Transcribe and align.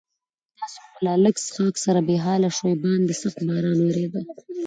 تاسې 0.57 0.79
خو 0.87 0.97
له 1.05 1.13
لږ 1.23 1.35
څښاک 1.45 1.75
سره 1.85 1.99
بې 2.07 2.15
حاله 2.25 2.49
شوي، 2.57 2.75
باندې 2.83 3.13
سخت 3.21 3.39
باران 3.49 3.79
ورېده. 3.83 4.21